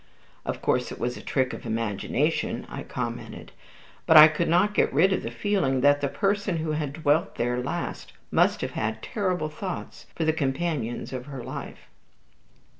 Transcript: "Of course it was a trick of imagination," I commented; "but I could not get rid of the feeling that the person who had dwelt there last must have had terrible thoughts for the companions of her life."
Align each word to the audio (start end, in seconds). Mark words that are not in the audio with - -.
"Of 0.47 0.63
course 0.63 0.91
it 0.91 0.97
was 0.99 1.15
a 1.15 1.21
trick 1.21 1.53
of 1.53 1.63
imagination," 1.63 2.65
I 2.67 2.81
commented; 2.81 3.51
"but 4.07 4.17
I 4.17 4.29
could 4.29 4.49
not 4.49 4.73
get 4.73 4.91
rid 4.91 5.13
of 5.13 5.21
the 5.21 5.29
feeling 5.29 5.81
that 5.81 6.01
the 6.01 6.07
person 6.07 6.57
who 6.57 6.71
had 6.71 6.93
dwelt 6.93 7.35
there 7.35 7.61
last 7.61 8.11
must 8.31 8.61
have 8.61 8.71
had 8.71 9.03
terrible 9.03 9.47
thoughts 9.49 10.07
for 10.15 10.25
the 10.25 10.33
companions 10.33 11.13
of 11.13 11.27
her 11.27 11.43
life." 11.43 11.87